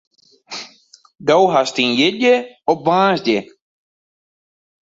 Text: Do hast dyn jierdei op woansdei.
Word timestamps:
Do 1.27 1.37
hast 1.53 1.75
dyn 1.77 1.91
jierdei 1.99 2.39
op 2.71 2.79
woansdei. 2.85 3.41